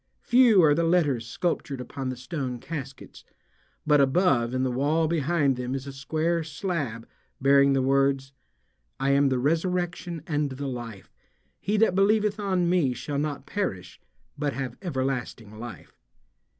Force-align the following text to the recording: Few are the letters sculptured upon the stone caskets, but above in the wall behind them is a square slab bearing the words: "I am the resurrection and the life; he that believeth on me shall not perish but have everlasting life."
Few 0.23 0.59
are 0.63 0.73
the 0.73 0.83
letters 0.83 1.27
sculptured 1.27 1.79
upon 1.79 2.09
the 2.09 2.15
stone 2.15 2.57
caskets, 2.57 3.23
but 3.85 4.01
above 4.01 4.51
in 4.51 4.63
the 4.63 4.71
wall 4.71 5.07
behind 5.07 5.57
them 5.57 5.75
is 5.75 5.85
a 5.85 5.93
square 5.93 6.43
slab 6.43 7.07
bearing 7.39 7.73
the 7.73 7.83
words: 7.83 8.33
"I 8.99 9.11
am 9.11 9.29
the 9.29 9.37
resurrection 9.37 10.23
and 10.25 10.49
the 10.49 10.65
life; 10.65 11.13
he 11.59 11.77
that 11.77 11.93
believeth 11.93 12.39
on 12.39 12.67
me 12.67 12.95
shall 12.95 13.19
not 13.19 13.45
perish 13.45 14.01
but 14.39 14.53
have 14.53 14.75
everlasting 14.81 15.59
life." 15.59 15.93